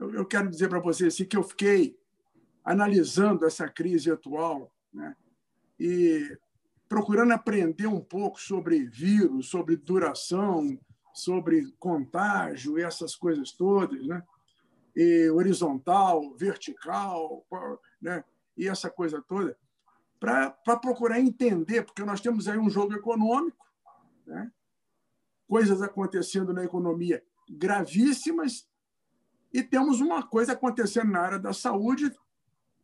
eu, 0.00 0.14
eu 0.14 0.26
quero 0.26 0.48
dizer 0.48 0.68
para 0.68 0.80
você 0.80 1.06
assim, 1.06 1.24
que 1.24 1.36
eu 1.36 1.42
fiquei 1.42 1.96
analisando 2.64 3.46
essa 3.46 3.68
crise 3.68 4.10
atual 4.10 4.72
né, 4.92 5.14
e 5.78 6.36
procurando 6.88 7.32
aprender 7.32 7.86
um 7.86 8.00
pouco 8.00 8.40
sobre 8.40 8.84
vírus, 8.84 9.48
sobre 9.48 9.76
duração, 9.76 10.78
sobre 11.14 11.70
contágio 11.78 12.78
e 12.78 12.82
essas 12.82 13.14
coisas 13.14 13.52
todas, 13.52 14.04
né? 14.06 14.22
E 14.96 15.30
horizontal, 15.30 16.34
vertical, 16.36 17.46
né? 18.02 18.24
E 18.56 18.68
essa 18.68 18.90
coisa 18.90 19.22
toda, 19.22 19.56
para 20.18 20.50
procurar 20.82 21.20
entender, 21.20 21.84
porque 21.84 22.04
nós 22.04 22.20
temos 22.20 22.48
aí 22.48 22.58
um 22.58 22.68
jogo 22.68 22.92
econômico, 22.94 23.64
né? 24.26 24.50
coisas 25.48 25.80
acontecendo 25.82 26.52
na 26.52 26.64
economia 26.64 27.24
gravíssimas, 27.48 28.68
e 29.52 29.62
temos 29.62 30.00
uma 30.00 30.22
coisa 30.22 30.52
acontecendo 30.52 31.10
na 31.10 31.20
área 31.20 31.38
da 31.38 31.52
saúde 31.52 32.14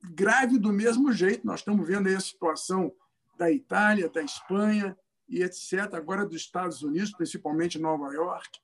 grave 0.02 0.59
do 0.59 0.73
mesmo 0.73 1.12
jeito. 1.12 1.47
Nós 1.47 1.61
estamos 1.61 1.87
vendo 1.87 2.09
aí 2.09 2.15
a 2.15 2.20
situação 2.20 2.93
da 3.37 3.51
Itália, 3.51 4.09
da 4.09 4.23
Espanha 4.23 4.97
e 5.29 5.43
etc., 5.43 5.95
agora 5.95 6.24
dos 6.24 6.37
Estados 6.37 6.83
Unidos, 6.83 7.12
principalmente 7.12 7.79
Nova 7.79 8.12
York 8.12 8.60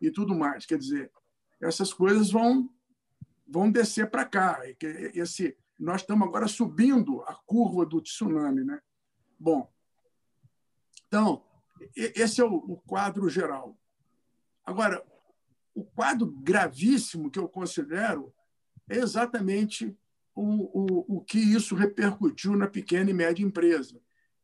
e 0.00 0.10
tudo 0.10 0.34
mais. 0.34 0.66
Quer 0.66 0.78
dizer, 0.78 1.10
essas 1.60 1.92
coisas 1.92 2.30
vão, 2.30 2.68
vão 3.46 3.70
descer 3.70 4.10
para 4.10 4.24
cá. 4.24 4.60
Esse, 5.14 5.56
nós 5.78 6.00
estamos 6.00 6.26
agora 6.26 6.48
subindo 6.48 7.22
a 7.22 7.34
curva 7.34 7.84
do 7.86 8.00
tsunami. 8.00 8.64
Né? 8.64 8.80
Bom, 9.38 9.70
então, 11.06 11.44
esse 11.94 12.40
é 12.40 12.44
o 12.44 12.76
quadro 12.86 13.28
geral. 13.28 13.76
Agora, 14.64 15.04
o 15.74 15.84
quadro 15.84 16.26
gravíssimo 16.26 17.30
que 17.30 17.38
eu 17.38 17.48
considero 17.48 18.32
é 18.88 18.96
exatamente 18.96 19.96
o, 20.34 20.42
o, 20.42 21.16
o 21.16 21.20
que 21.20 21.38
isso 21.38 21.74
repercutiu 21.74 22.56
na 22.56 22.66
pequena 22.66 23.10
e 23.10 23.14
média 23.14 23.44
empresa 23.44 24.00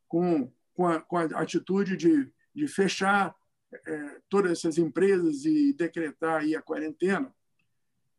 com, 0.09 0.51
com, 0.75 0.87
a, 0.87 1.01
com 1.01 1.17
a 1.17 1.25
atitude 1.25 1.97
de, 1.97 2.33
de 2.55 2.69
fechar 2.69 3.35
é, 3.73 4.21
todas 4.29 4.53
essas 4.53 4.79
empresas 4.79 5.45
e 5.45 5.73
decretar 5.73 6.41
aí 6.41 6.57
a 6.57 6.63
quarentena. 6.63 7.33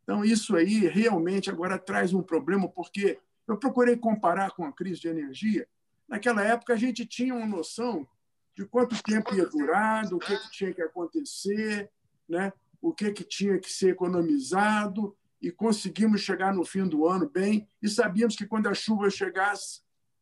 Então, 0.03 0.23
isso 0.23 0.56
aí 0.56 0.88
realmente 0.88 1.50
agora 1.50 1.78
traz 1.78 2.14
um 2.14 2.23
problema, 2.23 2.68
porque 2.68 3.20
eu 3.48 3.58
procurei 3.58 3.98
comparar 3.98 4.52
com 4.52 4.66
a 4.66 4.72
crise 4.72 5.02
de 5.02 5.08
energia. 5.08 5.68
Naquela 6.08 6.44
época, 6.44 6.73
a 6.73 6.78
gente 6.78 7.06
tinha 7.06 7.34
uma 7.34 7.46
noção 7.46 8.08
de 8.56 8.66
quanto 8.66 9.02
tempo 9.03 9.34
ia 9.36 9.46
durar, 9.46 10.08
do 10.08 10.20
que, 10.20 10.38
que 10.38 10.52
tinha 10.52 10.73
que 10.73 10.81
acontecer, 10.81 11.90
né? 12.28 12.52
O 12.82 12.94
que, 12.94 13.12
que 13.12 13.24
tinha 13.24 13.60
que 13.60 13.72
ser 13.72 13.92
economizado, 13.92 15.16
e 15.42 15.52
conseguimos 15.52 16.22
chegar 16.22 16.54
no 16.54 16.64
fim 16.64 16.88
do 16.88 17.08
ano 17.08 17.30
bem, 17.30 17.68
e 17.82 17.90
sabíamos 17.90 18.36
que 18.36 18.46
quando 18.46 18.68
a 18.68 18.74
chuva 18.74 19.10
chegasse, 19.10 19.82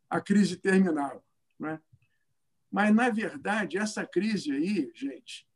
a 0.09 0.21
crise 0.21 0.55
terminava. 0.55 1.21
Né? 1.59 1.79
Mas, 2.71 2.93
na 2.93 3.09
verdade, 3.09 3.77
essa 3.77 4.05
crise 4.05 4.51
aí, 4.51 4.91
gente, 4.95 5.47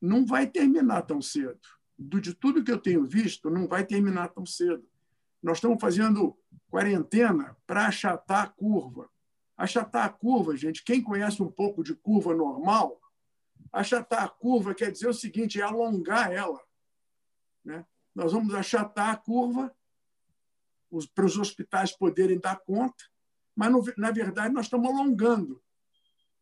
não 0.00 0.24
vai 0.24 0.46
terminar 0.46 1.02
tão 1.02 1.20
cedo. 1.20 1.60
De 1.98 2.32
tudo 2.34 2.64
que 2.64 2.72
eu 2.72 2.78
tenho 2.78 3.04
visto, 3.06 3.50
não 3.50 3.66
vai 3.66 3.84
terminar 3.84 4.28
tão 4.28 4.46
cedo. 4.46 4.88
Nós 5.42 5.58
estamos 5.58 5.80
fazendo 5.80 6.36
quarentena 6.70 7.56
para 7.66 7.86
achatar 7.86 8.44
a 8.44 8.48
curva. 8.48 9.10
Achatar 9.56 10.06
a 10.06 10.08
curva, 10.08 10.56
gente, 10.56 10.82
quem 10.82 11.02
conhece 11.02 11.42
um 11.42 11.50
pouco 11.50 11.82
de 11.82 11.94
curva 11.94 12.34
normal, 12.34 12.99
achatar 13.72 14.24
a 14.24 14.28
curva 14.28 14.74
quer 14.74 14.90
dizer 14.90 15.08
o 15.08 15.14
seguinte: 15.14 15.60
é 15.60 15.62
alongar 15.62 16.32
ela. 16.32 16.60
Né? 17.64 17.84
Nós 18.14 18.32
vamos 18.32 18.54
achatar 18.54 19.10
a 19.10 19.16
curva 19.16 19.74
para 21.14 21.24
os 21.24 21.36
hospitais 21.36 21.92
poderem 21.92 22.38
dar 22.38 22.58
conta, 22.60 23.04
mas, 23.54 23.72
na 23.96 24.10
verdade, 24.10 24.52
nós 24.52 24.66
estamos 24.66 24.90
alongando. 24.90 25.62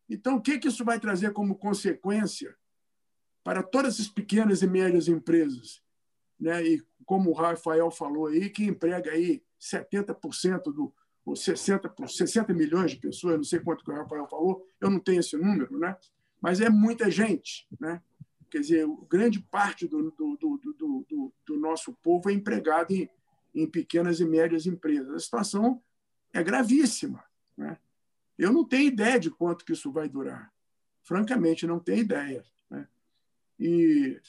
Então, 0.08 0.36
o 0.36 0.40
que, 0.40 0.58
que 0.58 0.68
isso 0.68 0.84
vai 0.84 0.98
trazer 0.98 1.32
como 1.32 1.58
consequência 1.58 2.56
para 3.44 3.62
todas 3.62 4.00
as 4.00 4.08
pequenas 4.08 4.62
e 4.62 4.66
médias 4.66 5.06
empresas? 5.06 5.82
Né? 6.40 6.64
E 6.64 6.86
como 7.04 7.30
o 7.30 7.34
Rafael 7.34 7.90
falou 7.90 8.28
aí, 8.28 8.48
que 8.48 8.64
emprega 8.64 9.10
aí 9.10 9.42
70% 9.60 10.62
do, 10.72 10.94
ou 11.26 11.36
60, 11.36 11.92
60 12.06 12.54
milhões 12.54 12.92
de 12.92 12.98
pessoas, 12.98 13.36
não 13.36 13.44
sei 13.44 13.60
quanto 13.60 13.84
que 13.84 13.90
o 13.90 13.94
Rafael 13.94 14.26
falou, 14.26 14.66
eu 14.80 14.88
não 14.88 14.98
tenho 14.98 15.20
esse 15.20 15.36
número, 15.36 15.78
né? 15.78 15.94
Mas 16.40 16.60
é 16.60 16.68
muita 16.68 17.10
gente. 17.10 17.66
Né? 17.78 18.02
Quer 18.50 18.60
dizer, 18.60 18.86
grande 19.08 19.40
parte 19.40 19.86
do, 19.86 20.10
do, 20.10 20.36
do, 20.36 21.32
do, 21.46 21.58
nosso 21.58 21.92
povo 21.92 22.30
é 22.30 22.32
empregado 22.32 22.92
em, 22.92 23.08
em 23.54 23.66
pequenas 23.66 24.20
e 24.20 24.24
médias 24.24 24.66
empresas. 24.66 25.14
A 25.14 25.18
situação 25.18 25.82
é 26.32 26.42
gravíssima. 26.42 27.22
Né? 27.56 27.76
Eu 28.38 28.52
não 28.52 28.64
tenho 28.64 28.88
ideia 28.88 29.18
de 29.18 29.30
quanto 29.30 29.64
que 29.64 29.72
isso 29.72 29.90
vai 29.90 30.08
durar. 30.08 30.52
Francamente, 31.02 31.66
não 31.66 31.80
tenho 31.80 32.00
ideia. 32.00 32.44
Né? 32.70 32.86
E 33.58 34.20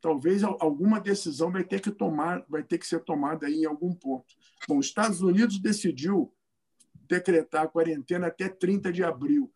talvez 0.00 0.42
alguma 0.44 1.00
decisão 1.00 1.50
vai 1.50 1.64
ter 1.64 1.80
que 1.80 1.90
tomar, 1.90 2.44
vai 2.48 2.62
ter 2.62 2.78
que 2.78 2.86
ser 2.86 3.00
tomada 3.00 3.46
aí 3.46 3.62
em 3.62 3.66
algum 3.66 3.92
ponto. 3.92 4.34
Bom, 4.68 4.78
os 4.78 4.86
Estados 4.86 5.20
Unidos 5.20 5.58
decidiu 5.58 6.32
decretar 7.08 7.64
a 7.64 7.68
quarentena 7.68 8.26
até 8.26 8.48
30 8.48 8.92
de 8.92 9.02
abril. 9.02 9.50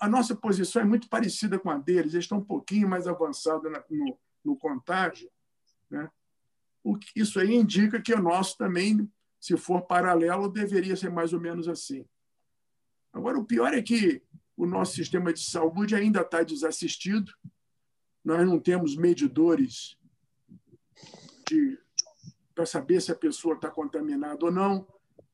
A 0.00 0.08
nossa 0.08 0.36
posição 0.36 0.82
é 0.82 0.84
muito 0.84 1.08
parecida 1.08 1.58
com 1.58 1.70
a 1.70 1.78
deles, 1.78 2.12
eles 2.12 2.24
estão 2.24 2.38
um 2.38 2.44
pouquinho 2.44 2.88
mais 2.88 3.06
avançados 3.06 3.70
no, 3.90 4.18
no 4.44 4.56
contágio. 4.56 5.30
Né? 5.90 6.10
O 6.84 6.98
isso 7.16 7.40
aí 7.40 7.54
indica 7.54 8.00
que 8.00 8.12
o 8.12 8.22
nosso 8.22 8.56
também 8.56 9.10
se 9.40 9.56
for 9.56 9.82
paralelo, 9.82 10.48
deveria 10.48 10.96
ser 10.96 11.10
mais 11.10 11.32
ou 11.32 11.40
menos 11.40 11.68
assim. 11.68 12.04
Agora, 13.12 13.38
o 13.38 13.44
pior 13.44 13.72
é 13.72 13.80
que 13.80 14.22
o 14.56 14.66
nosso 14.66 14.94
sistema 14.94 15.32
de 15.32 15.40
saúde 15.40 15.94
ainda 15.94 16.20
está 16.20 16.42
desassistido, 16.42 17.32
nós 18.24 18.46
não 18.46 18.58
temos 18.58 18.96
medidores 18.96 19.96
para 22.54 22.66
saber 22.66 23.00
se 23.00 23.12
a 23.12 23.14
pessoa 23.14 23.54
está 23.54 23.70
contaminada 23.70 24.44
ou 24.44 24.52
não, 24.52 24.86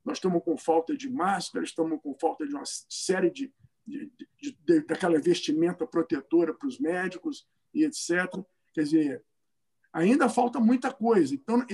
nós 0.05 0.19
estamos 0.19 0.45
com 0.45 0.57
falta 0.57 0.95
de 0.95 1.09
máscara, 1.09 1.65
estamos 1.65 1.99
com 2.03 2.15
falta 2.15 2.47
de 2.47 2.55
uma 2.55 2.65
série 2.67 3.31
de, 3.31 3.53
de, 3.87 4.11
de, 4.41 4.81
daquela 4.87 5.21
vestimenta 5.21 5.87
protetora 5.87 6.55
para 6.55 6.69
os 6.69 6.79
médicos 6.79 7.47
e 7.73 7.85
etc. 7.85 8.29
Quer 8.73 8.85
dizer, 8.85 9.25
ainda 9.93 10.29
falta 10.29 10.59
muita 10.59 10.93
coisa. 10.93 11.35
Então, 11.35 11.65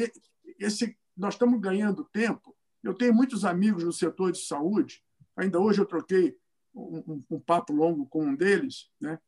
esse 0.58 0.96
nós 1.16 1.34
estamos 1.34 1.60
ganhando 1.60 2.04
tempo. 2.04 2.56
Eu 2.82 2.94
tenho 2.94 3.14
muitos 3.14 3.44
amigos 3.44 3.84
no 3.84 3.92
setor 3.92 4.32
de 4.32 4.38
saúde. 4.38 5.02
Ainda 5.36 5.60
hoje 5.60 5.80
eu 5.80 5.86
troquei 5.86 6.36
um, 6.74 7.22
um, 7.30 7.40
papo 7.40 7.72
longo 7.72 8.06
com 8.06 8.24
um 8.24 8.34
deles, 8.34 8.90
né? 9.00 9.18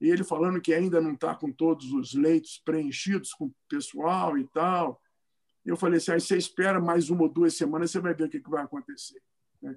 e 0.00 0.08
ele 0.08 0.22
falando 0.22 0.60
que 0.60 0.72
ainda 0.72 1.00
não 1.00 1.14
está 1.14 1.34
com 1.34 1.50
todos 1.50 1.92
os 1.92 2.14
leitos 2.14 2.58
preenchidos 2.64 3.32
com 3.32 3.52
pessoal 3.68 4.38
e 4.38 4.46
tal. 4.48 5.00
Eu 5.64 5.76
falei 5.76 5.98
assim: 5.98 6.12
aí 6.12 6.20
você 6.20 6.36
espera 6.36 6.80
mais 6.80 7.10
uma 7.10 7.22
ou 7.22 7.28
duas 7.28 7.56
semanas, 7.56 7.90
você 7.90 8.00
vai 8.00 8.14
ver 8.14 8.24
o 8.24 8.30
que, 8.30 8.40
que 8.40 8.50
vai 8.50 8.62
acontecer. 8.62 9.20
Né? 9.60 9.76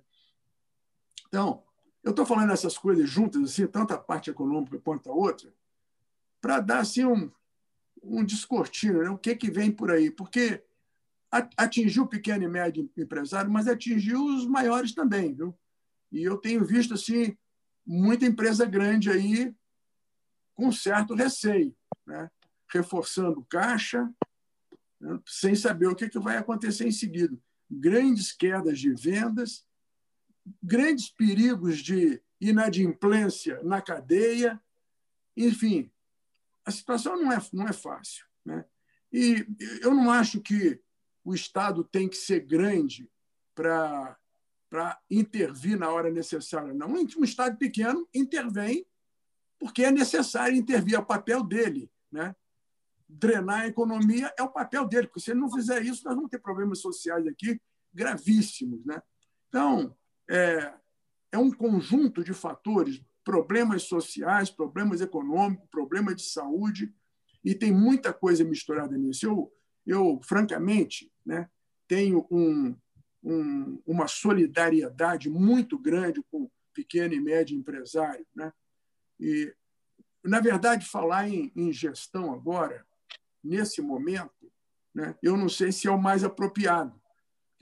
Então, 1.27 1.63
eu 2.03 2.11
estou 2.11 2.25
falando 2.25 2.51
essas 2.51 2.77
coisas 2.77 3.09
juntas, 3.09 3.41
assim, 3.43 3.65
tanto 3.65 3.93
a 3.93 3.97
parte 3.97 4.29
econômica 4.29 4.77
quanto 4.79 5.09
a 5.09 5.13
outra, 5.13 5.53
para 6.41 6.59
dar 6.59 6.79
assim, 6.79 7.05
um, 7.05 7.31
um 8.03 8.23
descortino, 8.25 9.01
né? 9.01 9.09
o 9.09 9.17
que, 9.17 9.35
que 9.35 9.49
vem 9.49 9.71
por 9.71 9.89
aí. 9.89 10.11
Porque 10.11 10.61
atingiu 11.57 12.03
o 12.03 12.07
pequeno 12.07 12.43
e 12.43 12.47
médio 12.47 12.89
empresário, 12.97 13.49
mas 13.49 13.67
atingiu 13.67 14.23
os 14.23 14.45
maiores 14.45 14.93
também, 14.93 15.33
viu? 15.33 15.57
E 16.11 16.21
eu 16.21 16.37
tenho 16.37 16.63
visto 16.63 16.93
assim 16.93 17.35
muita 17.85 18.25
empresa 18.25 18.65
grande 18.65 19.09
aí 19.09 19.53
com 20.53 20.71
certo 20.71 21.15
receio, 21.15 21.75
né? 22.05 22.29
reforçando 22.67 23.43
caixa, 23.45 24.07
né? 24.99 25.19
sem 25.25 25.55
saber 25.55 25.87
o 25.87 25.95
que, 25.95 26.09
que 26.09 26.19
vai 26.19 26.37
acontecer 26.37 26.85
em 26.85 26.91
seguida. 26.91 27.35
Grandes 27.69 28.31
quedas 28.31 28.77
de 28.77 28.93
vendas, 28.93 29.65
grandes 30.61 31.09
perigos 31.09 31.79
de 31.79 32.21
inadimplência 32.39 33.61
na 33.63 33.81
cadeia, 33.81 34.61
enfim, 35.35 35.91
a 36.65 36.71
situação 36.71 37.15
não 37.21 37.31
é, 37.31 37.37
não 37.51 37.67
é 37.67 37.73
fácil. 37.73 38.25
Né? 38.45 38.65
E 39.11 39.45
eu 39.81 39.93
não 39.93 40.11
acho 40.11 40.41
que 40.41 40.79
o 41.23 41.33
Estado 41.33 41.83
tem 41.83 42.09
que 42.09 42.17
ser 42.17 42.41
grande 42.41 43.09
para 43.55 44.17
intervir 45.09 45.77
na 45.77 45.89
hora 45.89 46.09
necessária. 46.09 46.73
Não, 46.73 46.89
um 46.91 47.23
Estado 47.23 47.57
pequeno 47.57 48.07
intervém 48.13 48.85
porque 49.63 49.85
é 49.85 49.91
necessário 49.91 50.57
intervir, 50.57 50.95
é 50.95 50.99
o 50.99 51.05
papel 51.05 51.41
dele. 51.41 51.89
Né? 52.11 52.35
Drenar 53.07 53.61
a 53.61 53.67
economia 53.67 54.33
é 54.37 54.43
o 54.43 54.51
papel 54.51 54.85
dele, 54.85 55.07
porque 55.07 55.21
se 55.21 55.31
ele 55.31 55.39
não 55.39 55.49
fizer 55.49 55.81
isso, 55.85 56.03
nós 56.03 56.15
vamos 56.15 56.29
ter 56.29 56.39
problemas 56.39 56.79
sociais 56.79 57.25
aqui 57.25 57.61
gravíssimos. 57.93 58.83
Né? 58.85 59.01
Então, 59.47 59.95
é, 60.29 60.73
é 61.31 61.37
um 61.37 61.51
conjunto 61.51 62.23
de 62.23 62.33
fatores, 62.33 63.01
problemas 63.23 63.83
sociais, 63.83 64.49
problemas 64.49 65.01
econômicos, 65.01 65.67
problemas 65.69 66.15
de 66.15 66.23
saúde, 66.23 66.93
e 67.43 67.53
tem 67.53 67.71
muita 67.71 68.13
coisa 68.13 68.43
misturada 68.43 68.97
nisso. 68.97 69.25
Eu, 69.25 69.53
eu, 69.85 70.19
francamente, 70.23 71.11
né, 71.25 71.49
tenho 71.87 72.25
um, 72.31 72.75
um, 73.23 73.81
uma 73.85 74.07
solidariedade 74.07 75.29
muito 75.29 75.77
grande 75.77 76.23
com 76.31 76.49
pequeno 76.73 77.13
e 77.13 77.19
médio 77.19 77.57
empresário. 77.57 78.25
Né? 78.35 78.51
E, 79.19 79.53
na 80.23 80.39
verdade, 80.39 80.85
falar 80.85 81.29
em, 81.29 81.51
em 81.55 81.71
gestão 81.71 82.33
agora, 82.33 82.85
nesse 83.43 83.81
momento, 83.81 84.51
né, 84.93 85.15
eu 85.21 85.35
não 85.35 85.49
sei 85.49 85.71
se 85.71 85.87
é 85.87 85.91
o 85.91 86.01
mais 86.01 86.23
apropriado. 86.23 86.99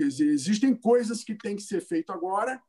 Quer 0.01 0.07
dizer, 0.07 0.30
existem 0.30 0.75
coisas 0.75 1.24
que 1.24 1.36
têm 1.36 1.56
que 1.56 1.62
ser 1.62 1.80
feito 1.80 2.12
agora. 2.12 2.59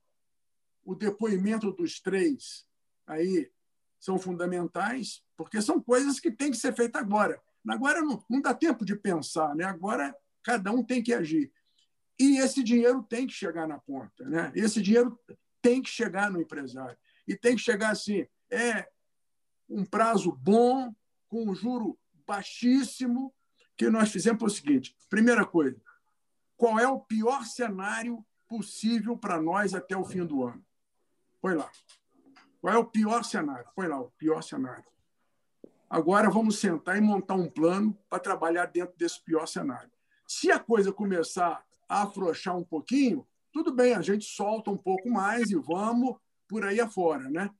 O 0.84 0.94
depoimento 0.94 1.72
dos 1.72 1.98
três 1.98 2.66
aí 3.06 3.50
são 3.98 4.18
fundamentais, 4.18 5.24
porque 5.34 5.62
são 5.62 5.80
coisas 5.80 6.20
que 6.20 6.30
têm 6.30 6.50
que 6.50 6.58
ser 6.58 6.76
feitas 6.76 7.00
agora. 7.00 7.40
Agora 7.66 8.02
não, 8.02 8.22
não 8.28 8.42
dá 8.42 8.52
tempo 8.52 8.84
de 8.84 8.94
pensar, 8.94 9.56
né? 9.56 9.64
agora 9.64 10.14
cada 10.42 10.70
um 10.72 10.84
tem 10.84 11.02
que 11.02 11.14
agir. 11.14 11.50
E 12.20 12.36
esse 12.36 12.62
dinheiro 12.62 13.02
tem 13.02 13.26
que 13.26 13.32
chegar 13.32 13.66
na 13.66 13.78
ponta. 13.78 14.28
Né? 14.28 14.52
Esse 14.54 14.82
dinheiro 14.82 15.18
tem 15.62 15.80
que 15.80 15.88
chegar 15.88 16.30
no 16.30 16.38
empresário. 16.38 16.98
E 17.26 17.34
tem 17.34 17.56
que 17.56 17.62
chegar 17.62 17.92
assim: 17.92 18.26
é 18.50 18.86
um 19.70 19.86
prazo 19.86 20.32
bom, 20.32 20.94
com 21.28 21.48
um 21.48 21.54
juro 21.54 21.98
baixíssimo, 22.26 23.32
que 23.74 23.88
nós 23.88 24.12
fizemos 24.12 24.42
o 24.42 24.54
seguinte: 24.54 24.94
primeira 25.08 25.46
coisa, 25.46 25.80
qual 26.62 26.78
é 26.78 26.86
o 26.86 27.00
pior 27.00 27.44
cenário 27.44 28.24
possível 28.48 29.18
para 29.18 29.42
nós 29.42 29.74
até 29.74 29.96
o 29.96 30.04
fim 30.04 30.24
do 30.24 30.44
ano? 30.44 30.64
Põe 31.40 31.56
lá. 31.56 31.68
Qual 32.60 32.72
é 32.72 32.78
o 32.78 32.84
pior 32.84 33.24
cenário? 33.24 33.68
Põe 33.74 33.88
lá 33.88 34.00
o 34.00 34.12
pior 34.12 34.44
cenário. 34.44 34.84
Agora 35.90 36.30
vamos 36.30 36.60
sentar 36.60 36.96
e 36.96 37.00
montar 37.00 37.34
um 37.34 37.50
plano 37.50 37.98
para 38.08 38.20
trabalhar 38.20 38.66
dentro 38.66 38.96
desse 38.96 39.20
pior 39.24 39.44
cenário. 39.46 39.90
Se 40.24 40.52
a 40.52 40.58
coisa 40.60 40.92
começar 40.92 41.64
a 41.88 42.02
afrouxar 42.04 42.56
um 42.56 42.62
pouquinho, 42.62 43.26
tudo 43.52 43.74
bem, 43.74 43.94
a 43.94 44.00
gente 44.00 44.24
solta 44.24 44.70
um 44.70 44.78
pouco 44.78 45.10
mais 45.10 45.50
e 45.50 45.56
vamos 45.56 46.14
por 46.46 46.64
aí 46.64 46.78
afora, 46.78 47.28
né? 47.28 47.50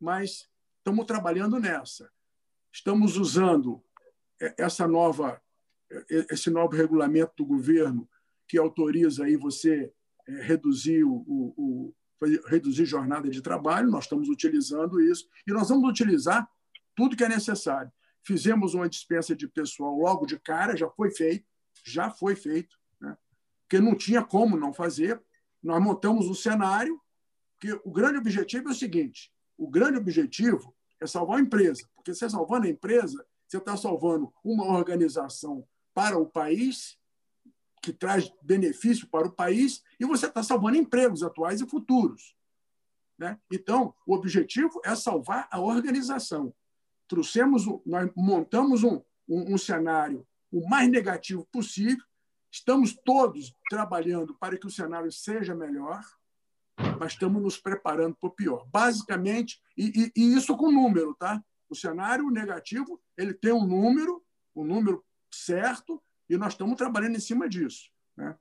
Mas 0.00 0.50
estamos 0.78 1.06
trabalhando 1.06 1.60
nessa. 1.60 2.10
Estamos 2.72 3.16
usando 3.16 3.80
essa 4.56 4.88
nova 4.88 5.40
esse 6.28 6.50
novo 6.50 6.74
regulamento 6.74 7.32
do 7.36 7.46
governo 7.46 8.08
que 8.48 8.58
autoriza 8.58 9.24
aí 9.24 9.36
você 9.36 9.92
é, 10.26 10.42
reduzir 10.42 11.04
o, 11.04 11.12
o, 11.26 11.54
o 11.56 11.94
reduzir 12.46 12.84
jornada 12.84 13.30
de 13.30 13.40
trabalho, 13.40 13.90
nós 13.90 14.04
estamos 14.04 14.28
utilizando 14.28 15.00
isso 15.00 15.28
e 15.46 15.52
nós 15.52 15.68
vamos 15.68 15.88
utilizar 15.88 16.50
tudo 16.96 17.16
que 17.16 17.22
é 17.22 17.28
necessário. 17.28 17.92
Fizemos 18.24 18.74
uma 18.74 18.88
dispensa 18.88 19.36
de 19.36 19.46
pessoal 19.46 19.96
logo 19.96 20.26
de 20.26 20.38
cara, 20.38 20.76
já 20.76 20.90
foi 20.90 21.10
feito, 21.10 21.46
já 21.84 22.10
foi 22.10 22.34
feito, 22.34 22.76
né? 23.00 23.16
porque 23.62 23.78
não 23.78 23.94
tinha 23.94 24.24
como 24.24 24.56
não 24.56 24.72
fazer. 24.72 25.22
Nós 25.62 25.80
montamos 25.80 26.26
um 26.26 26.34
cenário, 26.34 27.00
que 27.60 27.72
o 27.84 27.90
grande 27.90 28.18
objetivo 28.18 28.68
é 28.68 28.72
o 28.72 28.74
seguinte: 28.74 29.32
o 29.56 29.68
grande 29.68 29.98
objetivo 29.98 30.74
é 31.00 31.06
salvar 31.06 31.38
a 31.38 31.42
empresa, 31.42 31.88
porque 31.94 32.12
você 32.12 32.28
salvando 32.28 32.66
a 32.66 32.70
empresa, 32.70 33.24
você 33.46 33.58
está 33.58 33.76
salvando 33.76 34.32
uma 34.42 34.66
organização 34.66 35.66
para 35.94 36.18
o 36.18 36.26
país, 36.26 36.97
que 37.82 37.92
traz 37.92 38.32
benefício 38.42 39.08
para 39.08 39.28
o 39.28 39.32
país, 39.32 39.82
e 39.98 40.04
você 40.04 40.26
está 40.26 40.42
salvando 40.42 40.76
empregos 40.76 41.22
atuais 41.22 41.60
e 41.60 41.68
futuros. 41.68 42.36
Né? 43.18 43.38
Então, 43.52 43.94
o 44.06 44.14
objetivo 44.14 44.80
é 44.84 44.94
salvar 44.94 45.48
a 45.50 45.60
organização 45.60 46.54
trouxemos, 47.08 47.64
nós 47.84 48.10
montamos 48.14 48.84
um, 48.84 49.02
um, 49.28 49.54
um 49.54 49.58
cenário 49.58 50.24
o 50.52 50.68
mais 50.68 50.88
negativo 50.88 51.46
possível. 51.50 52.04
Estamos 52.50 52.96
todos 53.04 53.54
trabalhando 53.68 54.34
para 54.34 54.56
que 54.56 54.66
o 54.66 54.70
cenário 54.70 55.10
seja 55.10 55.54
melhor, 55.54 56.02
mas 56.98 57.12
estamos 57.12 57.42
nos 57.42 57.58
preparando 57.58 58.16
para 58.16 58.28
o 58.28 58.32
pior. 58.32 58.66
Basicamente, 58.70 59.60
e, 59.76 60.12
e, 60.16 60.22
e, 60.22 60.34
isso 60.34 60.56
com 60.56 60.70
número, 60.70 61.14
tá? 61.14 61.42
O 61.68 61.74
cenário 61.74 62.30
negativo 62.30 63.00
ele 63.16 63.34
tem 63.34 63.52
um 63.52 63.66
número, 63.66 64.24
um 64.54 64.64
número 64.64 65.04
certo, 65.30 66.02
e 66.28 66.36
nós 66.36 66.52
estamos 66.52 66.76
trabalhando 66.76 67.16
em 67.16 67.20
cima 67.20 67.48
disso. 67.48 67.90
Né? 68.16 68.36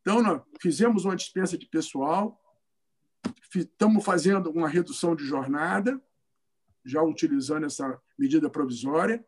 Então, 0.00 0.44
fizemos 0.60 1.04
uma 1.04 1.16
dispensa 1.16 1.56
de 1.56 1.66
pessoal, 1.66 2.38
estamos 3.54 4.04
fazendo 4.04 4.50
uma 4.50 4.68
redução 4.68 5.14
de 5.14 5.24
jornada, 5.24 6.00
já 6.84 7.02
utilizando 7.02 7.66
essa 7.66 8.00
medida 8.18 8.50
provisória, 8.50 9.24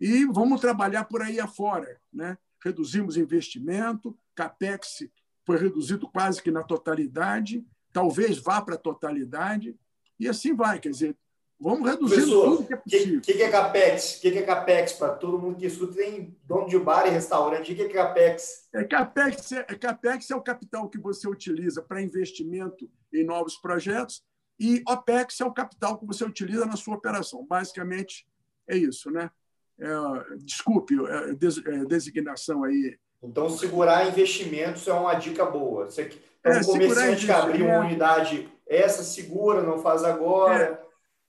e 0.00 0.24
vamos 0.26 0.60
trabalhar 0.60 1.04
por 1.04 1.22
aí 1.22 1.40
afora. 1.40 2.00
Né? 2.12 2.38
Reduzimos 2.62 3.16
investimento, 3.16 4.16
CAPEX 4.34 5.08
foi 5.44 5.58
reduzido 5.58 6.08
quase 6.08 6.42
que 6.42 6.50
na 6.50 6.62
totalidade, 6.62 7.64
talvez 7.92 8.38
vá 8.38 8.62
para 8.62 8.76
a 8.76 8.78
totalidade, 8.78 9.78
e 10.18 10.28
assim 10.28 10.54
vai. 10.54 10.78
Quer 10.78 10.90
dizer, 10.90 11.18
vamos 11.60 11.88
reduzir 11.88 12.24
tudo 12.24 12.64
que 12.64 12.74
é 12.74 12.76
possível. 12.76 13.18
O 13.18 13.20
que, 13.22 13.34
que, 13.34 13.42
é 13.42 13.50
CAPEX? 13.50 14.16
O 14.16 14.20
que, 14.20 14.30
que 14.30 14.38
é 14.38 14.42
CAPEX? 14.42 14.92
Para 14.92 15.14
todo 15.14 15.38
mundo 15.38 15.58
que 15.58 15.66
escuta, 15.66 15.94
tem 15.94 16.36
dono 16.44 16.68
de 16.68 16.78
bar 16.78 17.06
e 17.06 17.10
restaurante. 17.10 17.72
O 17.72 17.76
que, 17.76 17.82
é 17.82 17.88
CAPEX? 17.88 18.68
É, 18.72 18.84
CAPEX, 18.84 19.52
é, 19.52 19.62
CAPEX 19.64 20.30
é 20.30 20.36
o 20.36 20.42
capital 20.42 20.88
que 20.88 20.98
você 20.98 21.28
utiliza 21.28 21.82
para 21.82 22.02
investimento 22.02 22.88
em 23.12 23.24
novos 23.24 23.56
projetos 23.56 24.22
e 24.58 24.82
OPEX 24.88 25.40
é 25.40 25.44
o 25.44 25.52
capital 25.52 25.98
que 25.98 26.06
você 26.06 26.24
utiliza 26.24 26.64
na 26.64 26.76
sua 26.76 26.94
operação. 26.94 27.44
Basicamente, 27.44 28.26
é 28.68 28.76
isso. 28.76 29.10
Né? 29.10 29.30
É, 29.78 30.36
desculpe, 30.38 30.94
é, 30.94 31.34
des, 31.34 31.58
é, 31.58 31.84
designação 31.84 32.64
aí. 32.64 32.96
Então, 33.22 33.48
segurar 33.48 34.06
investimentos 34.06 34.86
é 34.86 34.92
uma 34.92 35.14
dica 35.14 35.44
boa. 35.44 35.86
Você, 35.86 36.10
é, 36.44 36.58
um 36.58 36.64
comerciante 36.64 37.26
que 37.26 37.32
abriu 37.32 37.66
uma 37.66 37.80
unidade, 37.80 38.48
essa 38.66 39.02
segura, 39.02 39.62
não 39.62 39.78
faz 39.78 40.04
agora. 40.04 40.83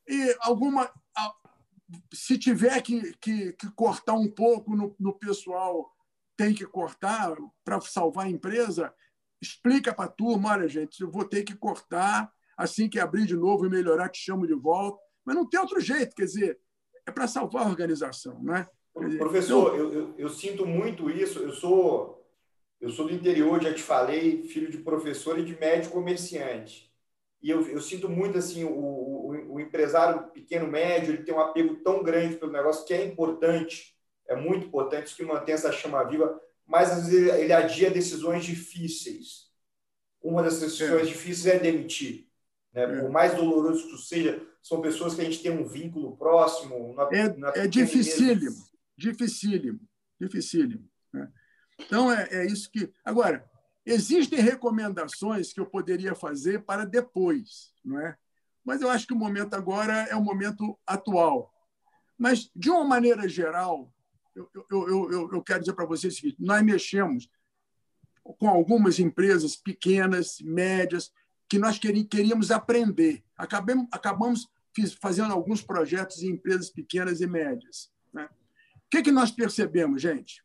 E 0.07 0.35
alguma. 0.41 0.91
Se 2.13 2.37
tiver 2.37 2.81
que, 2.81 3.13
que, 3.17 3.53
que 3.53 3.71
cortar 3.71 4.13
um 4.13 4.29
pouco 4.29 4.75
no, 4.75 4.95
no 4.99 5.13
pessoal, 5.13 5.91
tem 6.35 6.53
que 6.53 6.65
cortar 6.65 7.35
para 7.63 7.79
salvar 7.81 8.25
a 8.25 8.29
empresa, 8.29 8.93
explica 9.41 9.93
para 9.93 10.05
a 10.05 10.11
turma: 10.11 10.51
olha, 10.51 10.67
gente, 10.67 11.01
eu 11.01 11.11
vou 11.11 11.25
ter 11.25 11.43
que 11.43 11.55
cortar 11.55 12.31
assim 12.57 12.89
que 12.89 12.99
abrir 12.99 13.25
de 13.25 13.35
novo 13.35 13.65
e 13.65 13.69
melhorar, 13.69 14.09
te 14.09 14.19
chamo 14.19 14.47
de 14.47 14.53
volta. 14.53 14.99
Mas 15.25 15.35
não 15.35 15.47
tem 15.47 15.59
outro 15.59 15.79
jeito, 15.79 16.15
quer 16.15 16.25
dizer, 16.25 16.59
é 17.05 17.11
para 17.11 17.27
salvar 17.27 17.65
a 17.65 17.69
organização. 17.69 18.41
Né? 18.43 18.67
Dizer, 18.97 19.17
Professor, 19.17 19.73
então... 19.73 19.85
eu, 19.85 19.93
eu, 19.93 20.15
eu, 20.17 20.29
sinto 20.29 20.65
muito 20.65 21.09
isso. 21.09 21.39
Eu 21.39 21.51
sou, 21.51 22.25
eu 22.79 22.89
sou 22.89 23.07
do 23.07 23.13
interior, 23.13 23.61
já 23.61 23.73
te 23.73 23.81
falei, 23.81 24.43
filho 24.43 24.71
de 24.71 24.77
professor 24.77 25.37
e 25.39 25.45
de 25.45 25.59
médico 25.59 25.95
comerciante. 25.95 26.91
E 27.41 27.49
eu, 27.49 27.61
eu 27.67 27.81
sinto 27.81 28.09
muito 28.09 28.37
assim, 28.37 28.63
o, 28.63 29.24
o, 29.55 29.59
empresário 29.59 30.31
pequeno, 30.31 30.67
médio, 30.67 31.13
ele 31.13 31.23
tem 31.23 31.33
um 31.33 31.39
apego 31.39 31.75
tão 31.77 32.03
grande 32.03 32.35
pelo 32.35 32.51
negócio 32.51 32.85
que 32.85 32.93
é 32.93 33.05
importante, 33.05 33.95
é 34.27 34.35
muito 34.35 34.67
importante, 34.67 35.07
isso 35.07 35.15
que 35.15 35.23
mantém 35.23 35.53
essa 35.53 35.71
chama 35.71 36.03
viva, 36.03 36.39
mas 36.65 36.91
às 36.91 37.07
vezes 37.07 37.33
ele 37.33 37.53
adia 37.53 37.91
decisões 37.91 38.43
difíceis. 38.43 39.45
Uma 40.21 40.41
das 40.41 40.59
decisões 40.59 41.03
é. 41.03 41.05
difíceis 41.05 41.55
é 41.55 41.59
demitir. 41.59 42.27
Né? 42.73 42.83
É. 42.83 43.01
Por 43.01 43.09
mais 43.09 43.35
doloroso 43.35 43.87
que 43.87 43.97
seja, 43.97 44.41
são 44.61 44.81
pessoas 44.81 45.13
que 45.13 45.21
a 45.21 45.23
gente 45.23 45.41
tem 45.41 45.51
um 45.51 45.65
vínculo 45.65 46.17
próximo. 46.17 46.93
Na, 46.93 47.03
é, 47.11 47.37
na 47.37 47.49
é 47.49 47.67
dificílimo, 47.67 48.55
dificílimo, 48.97 49.79
dificílimo. 50.19 50.89
Né? 51.13 51.31
Então, 51.79 52.11
é, 52.11 52.27
é 52.31 52.45
isso 52.45 52.71
que. 52.71 52.91
Agora, 53.03 53.47
existem 53.85 54.39
recomendações 54.39 55.53
que 55.53 55.59
eu 55.59 55.65
poderia 55.65 56.15
fazer 56.15 56.63
para 56.63 56.83
depois, 56.85 57.71
não 57.83 57.99
é? 57.99 58.17
Mas 58.65 58.81
eu 58.81 58.89
acho 58.89 59.05
que 59.05 59.13
o 59.13 59.17
momento 59.17 59.53
agora 59.53 59.93
é 60.09 60.15
o 60.15 60.23
momento 60.23 60.77
atual. 60.87 61.53
Mas, 62.17 62.49
de 62.55 62.69
uma 62.69 62.83
maneira 62.83 63.29
geral, 63.29 63.93
eu, 64.35 64.49
eu, 64.71 64.89
eu, 65.11 65.29
eu 65.33 65.43
quero 65.43 65.59
dizer 65.59 65.73
para 65.73 65.85
vocês 65.85 66.13
o 66.13 66.17
seguinte: 66.17 66.37
nós 66.39 66.63
mexemos 66.63 67.29
com 68.39 68.49
algumas 68.49 68.99
empresas 68.99 69.55
pequenas, 69.55 70.39
médias, 70.41 71.11
que 71.47 71.59
nós 71.59 71.77
queríamos 71.77 72.49
aprender. 72.49 73.23
Acabamos, 73.37 73.87
acabamos 73.91 74.47
fazendo 74.99 75.31
alguns 75.31 75.61
projetos 75.61 76.23
em 76.23 76.31
empresas 76.31 76.69
pequenas 76.69 77.21
e 77.21 77.27
médias. 77.27 77.91
Né? 78.11 78.27
O 78.75 78.89
que, 78.89 79.03
que 79.03 79.11
nós 79.11 79.31
percebemos, 79.31 80.01
gente? 80.01 80.43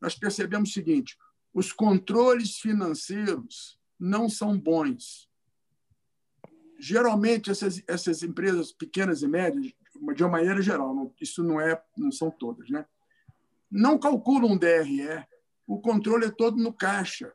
Nós 0.00 0.14
percebemos 0.14 0.70
o 0.70 0.72
seguinte: 0.72 1.16
os 1.52 1.72
controles 1.72 2.58
financeiros 2.58 3.78
não 3.98 4.28
são 4.28 4.58
bons. 4.58 5.27
Geralmente, 6.78 7.50
essas, 7.50 7.82
essas 7.86 8.22
empresas 8.22 8.72
pequenas 8.72 9.22
e 9.22 9.28
médias, 9.28 9.72
de 10.14 10.22
uma 10.22 10.30
maneira 10.30 10.62
geral, 10.62 11.12
isso 11.20 11.42
não, 11.42 11.60
é, 11.60 11.82
não 11.96 12.12
são 12.12 12.30
todas, 12.30 12.70
né? 12.70 12.86
não 13.70 13.98
calculam 13.98 14.52
um 14.52 14.56
DRE. 14.56 15.26
O 15.66 15.80
controle 15.80 16.26
é 16.26 16.30
todo 16.30 16.56
no 16.56 16.72
caixa. 16.72 17.32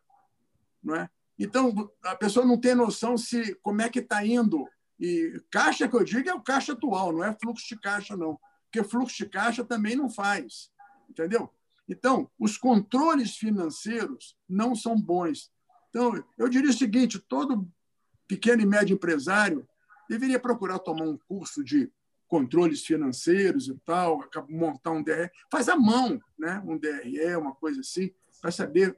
Não 0.82 0.96
é? 0.96 1.10
Então, 1.38 1.92
a 2.04 2.16
pessoa 2.16 2.46
não 2.46 2.60
tem 2.60 2.76
noção 2.76 3.18
se 3.18 3.56
como 3.56 3.82
é 3.82 3.90
que 3.90 4.00
está 4.00 4.26
indo. 4.26 4.68
E 5.00 5.42
caixa 5.52 5.88
que 5.88 5.96
eu 5.96 6.04
digo 6.04 6.30
é 6.30 6.34
o 6.34 6.42
caixa 6.42 6.74
atual, 6.74 7.12
não 7.12 7.24
é 7.24 7.36
fluxo 7.42 7.68
de 7.68 7.80
caixa, 7.80 8.16
não. 8.16 8.40
Porque 8.64 8.88
fluxo 8.88 9.18
de 9.18 9.30
caixa 9.30 9.64
também 9.64 9.96
não 9.96 10.10
faz. 10.10 10.72
Entendeu? 11.10 11.50
Então, 11.88 12.30
os 12.40 12.58
controles 12.58 13.36
financeiros 13.36 14.38
não 14.48 14.76
são 14.76 15.00
bons. 15.00 15.52
Então, 15.90 16.24
eu 16.38 16.48
diria 16.50 16.70
o 16.70 16.74
seguinte: 16.74 17.20
todo 17.20 17.70
pequeno 18.28 18.62
e 18.62 18.66
médio 18.66 18.96
empresário 18.96 19.68
deveria 20.10 20.40
procurar 20.40 20.80
tomar 20.80 21.06
um 21.06 21.18
curso 21.18 21.64
de 21.64 21.92
controles 22.28 22.84
financeiros 22.84 23.68
e 23.68 23.76
tal, 23.86 24.20
montar 24.50 24.92
um 24.92 25.04
DRE, 25.04 25.30
faz 25.52 25.70
à 25.70 25.76
mão, 25.76 26.20
né? 26.38 26.62
um 26.66 26.78
DRE, 26.78 27.36
uma 27.36 27.54
coisa 27.54 27.82
assim, 27.82 28.12
para 28.42 28.52
saber 28.52 28.98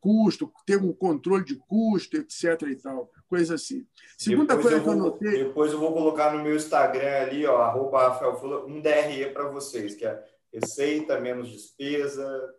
custo, 0.00 0.52
ter 0.66 0.76
um 0.76 0.92
controle 0.92 1.44
de 1.44 1.56
custo, 1.56 2.16
etc. 2.16 2.62
e 2.68 2.76
tal, 2.76 3.10
coisa 3.28 3.54
assim. 3.54 3.86
Segunda 4.18 4.56
depois 4.56 4.62
coisa 4.62 4.76
eu 4.78 4.82
que 4.82 4.88
eu 4.88 4.96
notei. 4.96 5.44
Depois 5.44 5.72
eu 5.72 5.78
vou 5.78 5.92
colocar 5.92 6.34
no 6.34 6.42
meu 6.42 6.56
Instagram 6.56 7.22
ali, 7.22 7.46
ó, 7.46 7.62
arroba 7.62 8.08
Rafael 8.08 8.38
Fula, 8.38 8.66
um 8.66 8.80
DRE 8.80 9.30
para 9.32 9.48
vocês, 9.48 9.94
que 9.94 10.04
é 10.04 10.22
receita 10.52 11.20
menos 11.20 11.50
despesa. 11.50 12.54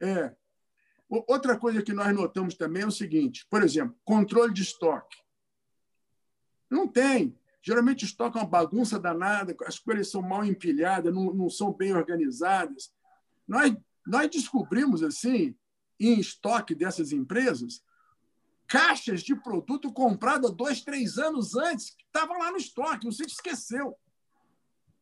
É. 0.00 0.32
Outra 1.08 1.56
coisa 1.56 1.82
que 1.82 1.92
nós 1.92 2.14
notamos 2.14 2.54
também 2.56 2.82
é 2.82 2.86
o 2.86 2.90
seguinte: 2.90 3.46
por 3.50 3.62
exemplo, 3.62 3.96
controle 4.04 4.52
de 4.52 4.62
estoque. 4.62 5.23
Não 6.74 6.88
tem. 6.88 7.38
Geralmente 7.62 8.04
é 8.04 8.24
uma 8.24 8.44
bagunça 8.44 8.98
danada, 8.98 9.56
as 9.64 9.78
coisas 9.78 10.10
são 10.10 10.20
mal 10.20 10.44
empilhadas, 10.44 11.14
não, 11.14 11.32
não 11.32 11.48
são 11.48 11.72
bem 11.72 11.94
organizadas. 11.94 12.92
Nós, 13.46 13.74
nós 14.04 14.28
descobrimos, 14.28 15.02
assim, 15.02 15.54
em 16.00 16.18
estoque 16.18 16.74
dessas 16.74 17.12
empresas, 17.12 17.82
caixas 18.66 19.22
de 19.22 19.36
produto 19.36 19.92
comprado 19.92 20.50
dois, 20.50 20.82
três 20.82 21.16
anos 21.16 21.54
antes, 21.54 21.90
que 21.90 22.04
estavam 22.04 22.38
lá 22.38 22.50
no 22.50 22.56
estoque, 22.56 23.06
você 23.06 23.24
esqueceu. 23.24 23.96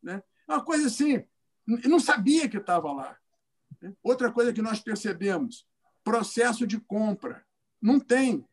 Né? 0.02 0.22
É 0.46 0.52
uma 0.52 0.62
coisa 0.64 0.86
assim, 0.86 1.24
não 1.66 1.98
sabia 1.98 2.48
que 2.48 2.58
estava 2.58 2.92
lá. 2.92 3.16
Né? 3.80 3.94
Outra 4.02 4.30
coisa 4.30 4.52
que 4.52 4.62
nós 4.62 4.78
percebemos, 4.78 5.66
processo 6.04 6.66
de 6.66 6.78
compra. 6.78 7.44
Não 7.80 7.98
tem. 7.98 8.46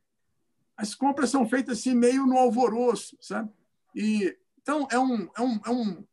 As 0.80 0.96
compras 0.96 1.30
são 1.30 1.48
feitas 1.48 1.80
assim, 1.80 1.94
meio 1.94 2.26
no 2.26 2.38
alvoroço, 2.38 3.18
sabe? 3.20 3.52
E, 3.94 4.34
então, 4.62 4.88
é 4.90 4.98
um, 4.98 5.30
é, 5.36 5.42
um, 5.42 5.60
é, 5.66 5.70
um, 5.70 6.06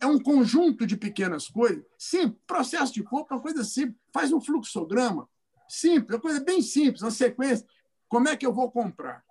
é 0.00 0.06
um 0.06 0.18
conjunto 0.18 0.86
de 0.86 0.98
pequenas 0.98 1.48
coisas. 1.48 1.82
Sim, 1.96 2.36
processo 2.46 2.92
de 2.92 3.02
compra 3.02 3.34
é 3.34 3.36
uma 3.36 3.42
coisa 3.42 3.64
simples. 3.64 3.96
Faz 4.12 4.30
um 4.30 4.40
fluxograma, 4.40 5.26
Simples, 5.72 6.10
uma 6.10 6.20
coisa 6.20 6.38
bem 6.38 6.60
simples, 6.60 7.00
uma 7.00 7.10
sequência. 7.10 7.66
Como 8.06 8.28
é 8.28 8.36
que 8.36 8.44
eu 8.44 8.52
vou 8.52 8.70
comprar? 8.70 9.24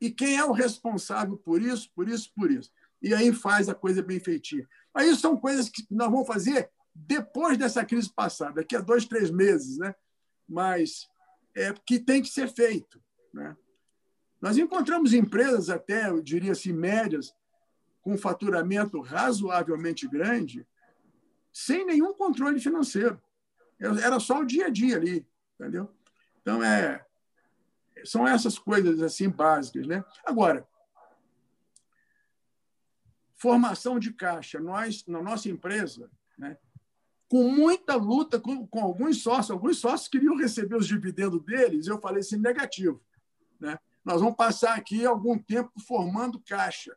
E 0.00 0.12
quem 0.12 0.36
é 0.36 0.44
o 0.44 0.52
responsável 0.52 1.36
por 1.36 1.60
isso, 1.60 1.90
por 1.92 2.08
isso, 2.08 2.30
por 2.36 2.52
isso? 2.52 2.70
E 3.02 3.12
aí 3.12 3.32
faz 3.32 3.68
a 3.68 3.74
coisa 3.74 4.00
bem 4.00 4.20
feitinha. 4.20 4.64
Aí 4.94 5.12
são 5.16 5.36
coisas 5.36 5.68
que 5.68 5.84
nós 5.90 6.08
vamos 6.08 6.28
fazer 6.28 6.70
depois 6.94 7.58
dessa 7.58 7.84
crise 7.84 8.08
passada, 8.14 8.60
daqui 8.60 8.76
a 8.76 8.80
dois, 8.80 9.06
três 9.06 9.28
meses, 9.28 9.76
né? 9.76 9.92
mas 10.48 11.08
é 11.52 11.74
que 11.84 11.98
tem 11.98 12.22
que 12.22 12.28
ser 12.28 12.48
feito. 12.48 13.02
Né? 13.34 13.56
Nós 14.42 14.58
encontramos 14.58 15.14
empresas 15.14 15.70
até, 15.70 16.10
eu 16.10 16.20
diria 16.20 16.52
assim, 16.52 16.72
médias, 16.72 17.34
com 18.02 18.18
faturamento 18.18 19.00
razoavelmente 19.00 20.06
grande, 20.06 20.66
sem 21.50 21.86
nenhum 21.86 22.12
controle 22.12 22.60
financeiro. 22.60 23.18
Era 23.78 24.20
só 24.20 24.40
o 24.40 24.44
dia 24.44 24.66
a 24.66 24.70
dia 24.70 24.96
ali 24.96 25.26
entendeu? 25.62 25.88
Então, 26.40 26.62
é, 26.62 27.04
são 28.04 28.26
essas 28.26 28.58
coisas 28.58 29.00
assim 29.00 29.28
básicas. 29.28 29.86
Né? 29.86 30.04
Agora, 30.24 30.66
formação 33.36 33.98
de 33.98 34.12
caixa. 34.12 34.58
Nós, 34.58 35.06
na 35.06 35.22
nossa 35.22 35.48
empresa, 35.48 36.10
né, 36.36 36.58
com 37.28 37.48
muita 37.48 37.94
luta 37.94 38.38
com, 38.40 38.66
com, 38.66 38.80
alguns 38.80 39.22
sócios, 39.22 39.50
alguns 39.50 39.78
sócios 39.78 40.08
queriam 40.08 40.36
receber 40.36 40.76
os 40.76 40.86
dividendos 40.86 41.42
deles, 41.44 41.86
eu 41.86 42.00
falei 42.00 42.20
assim, 42.20 42.36
negativo. 42.36 43.00
Né? 43.58 43.78
Nós 44.04 44.20
vamos 44.20 44.36
passar 44.36 44.76
aqui 44.76 45.04
algum 45.04 45.38
tempo 45.38 45.72
formando 45.86 46.42
caixa. 46.46 46.96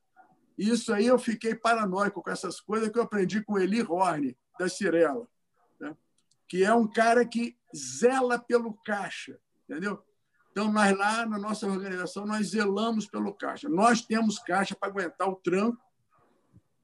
Isso 0.57 0.93
aí 0.93 1.05
eu 1.05 1.19
fiquei 1.19 1.53
paranoico 1.53 2.21
com 2.21 2.29
essas 2.29 2.59
coisas 2.59 2.89
que 2.89 2.97
eu 2.97 3.03
aprendi 3.03 3.43
com 3.43 3.59
Eli 3.59 3.81
Horne, 3.81 4.37
da 4.57 4.69
Cirela, 4.69 5.27
né? 5.79 5.95
que 6.47 6.63
é 6.63 6.73
um 6.73 6.87
cara 6.87 7.25
que 7.25 7.57
zela 7.75 8.39
pelo 8.39 8.73
caixa, 8.85 9.37
entendeu? 9.67 10.01
Então, 10.51 10.71
nós 10.71 10.97
lá 10.97 11.25
na 11.25 11.37
nossa 11.37 11.67
organização, 11.67 12.25
nós 12.25 12.51
zelamos 12.51 13.05
pelo 13.05 13.33
caixa. 13.33 13.67
Nós 13.67 14.01
temos 14.01 14.39
caixa 14.39 14.73
para 14.73 14.87
aguentar 14.87 15.27
o 15.27 15.35
tranco 15.35 15.77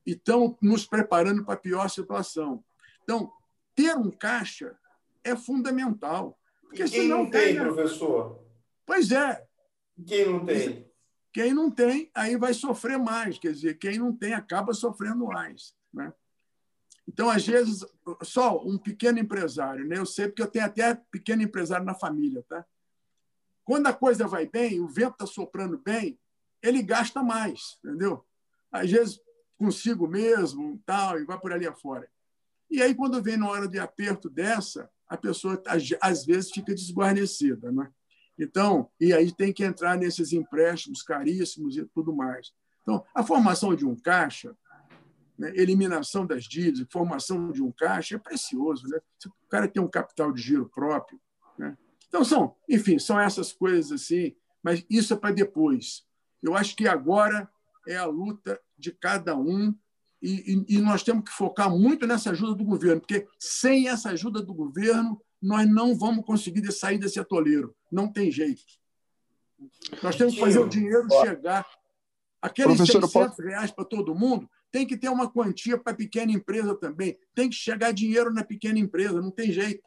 e 0.05 0.11
estamos 0.11 0.57
nos 0.61 0.85
preparando 0.85 1.45
para 1.45 1.53
a 1.53 1.57
pior 1.57 1.89
situação. 1.89 2.61
Então, 3.03 3.31
ter 3.73 3.95
um 3.95 4.11
caixa 4.11 4.77
é 5.23 5.37
fundamental. 5.37 6.37
Porque 6.63 6.83
e 6.83 6.89
quem 6.89 7.07
não 7.07 7.29
tem, 7.29 7.55
tem, 7.55 7.63
professor? 7.63 8.43
Pois 8.85 9.09
é. 9.09 9.47
Quem 10.05 10.25
não 10.25 10.45
tem? 10.45 10.91
Quem 11.33 11.53
não 11.53 11.71
tem, 11.71 12.11
aí 12.13 12.35
vai 12.35 12.53
sofrer 12.53 12.97
mais. 12.97 13.37
Quer 13.39 13.53
dizer, 13.53 13.77
quem 13.77 13.97
não 13.97 14.15
tem 14.15 14.33
acaba 14.33 14.73
sofrendo 14.73 15.25
mais. 15.25 15.73
Né? 15.93 16.11
Então, 17.07 17.29
às 17.29 17.45
vezes, 17.45 17.85
só 18.23 18.61
um 18.65 18.77
pequeno 18.77 19.19
empresário, 19.19 19.87
né? 19.87 19.97
eu 19.97 20.05
sei 20.05 20.27
porque 20.27 20.41
eu 20.41 20.47
tenho 20.47 20.65
até 20.65 20.95
pequeno 20.95 21.41
empresário 21.41 21.85
na 21.85 21.93
família. 21.93 22.43
Tá? 22.47 22.65
Quando 23.63 23.87
a 23.87 23.93
coisa 23.93 24.27
vai 24.27 24.47
bem, 24.47 24.79
o 24.79 24.87
vento 24.87 25.13
está 25.13 25.25
soprando 25.25 25.77
bem, 25.77 26.19
ele 26.61 26.83
gasta 26.83 27.23
mais, 27.23 27.77
entendeu? 27.83 28.25
Às 28.71 28.91
vezes 28.91 29.19
consigo 29.57 30.07
mesmo, 30.07 30.81
tal, 30.85 31.19
e 31.19 31.25
vai 31.25 31.39
por 31.39 31.53
ali 31.53 31.67
afora. 31.67 32.09
E 32.69 32.81
aí, 32.81 32.95
quando 32.95 33.21
vem 33.21 33.37
na 33.37 33.49
hora 33.49 33.67
de 33.67 33.77
aperto 33.77 34.29
dessa, 34.29 34.89
a 35.07 35.17
pessoa 35.17 35.61
às 35.99 36.25
vezes 36.25 36.51
fica 36.51 36.73
desguarnecida. 36.73 37.71
Né? 37.71 37.91
Então, 38.41 38.89
e 38.99 39.13
aí 39.13 39.31
tem 39.31 39.53
que 39.53 39.63
entrar 39.63 39.95
nesses 39.95 40.33
empréstimos 40.33 41.03
caríssimos 41.03 41.77
e 41.77 41.85
tudo 41.85 42.11
mais. 42.11 42.51
Então, 42.81 43.05
a 43.13 43.23
formação 43.23 43.75
de 43.75 43.85
um 43.85 43.95
caixa 43.95 44.57
né? 45.37 45.51
eliminação 45.55 46.25
das 46.25 46.45
dívidas, 46.45 46.87
formação 46.89 47.51
de 47.51 47.61
um 47.61 47.71
caixa, 47.71 48.15
é 48.15 48.19
precioso. 48.19 48.87
Né? 48.87 48.99
O 49.27 49.47
cara 49.47 49.67
tem 49.67 49.81
um 49.81 49.87
capital 49.87 50.31
de 50.31 50.41
giro 50.41 50.67
próprio. 50.69 51.19
Né? 51.57 51.77
Então, 52.07 52.25
são, 52.25 52.55
enfim, 52.67 52.97
são 52.97 53.19
essas 53.19 53.53
coisas 53.53 53.91
assim, 53.91 54.35
mas 54.63 54.83
isso 54.89 55.13
é 55.13 55.17
para 55.17 55.33
depois. 55.33 56.03
Eu 56.41 56.55
acho 56.55 56.75
que 56.75 56.87
agora 56.87 57.47
é 57.87 57.95
a 57.95 58.05
luta 58.05 58.59
de 58.75 58.91
cada 58.91 59.37
um 59.37 59.75
e, 60.21 60.65
e, 60.67 60.77
e, 60.77 60.81
nós 60.81 61.01
temos 61.01 61.23
que 61.23 61.31
focar 61.31 61.69
muito 61.69 62.05
nessa 62.05 62.29
ajuda 62.29 62.53
do 62.53 62.63
governo, 62.63 63.01
porque 63.01 63.27
sem 63.39 63.87
essa 63.87 64.11
ajuda 64.11 64.39
do 64.39 64.53
governo, 64.53 65.19
nós 65.41 65.67
não 65.67 65.97
vamos 65.97 66.25
conseguir 66.25 66.69
sair 66.71 66.97
desse 66.97 67.19
atoleiro. 67.19 67.75
Não 67.91 68.11
tem 68.11 68.31
jeito. 68.31 68.61
Nós 70.01 70.15
temos 70.15 70.33
que 70.35 70.39
fazer 70.39 70.59
o 70.59 70.69
dinheiro 70.69 71.07
chegar. 71.21 71.65
Aqueles 72.41 72.77
Professor, 72.77 73.01
600 73.07 73.39
reais 73.39 73.71
para 73.71 73.85
todo 73.85 74.15
mundo, 74.15 74.49
tem 74.71 74.87
que 74.87 74.97
ter 74.97 75.09
uma 75.09 75.31
quantia 75.31 75.77
para 75.77 75.93
a 75.93 75.95
pequena 75.95 76.31
empresa 76.31 76.75
também. 76.75 77.17
Tem 77.35 77.49
que 77.49 77.55
chegar 77.55 77.91
dinheiro 77.91 78.33
na 78.33 78.43
pequena 78.43 78.79
empresa, 78.79 79.21
não 79.21 79.31
tem 79.31 79.51
jeito. 79.51 79.83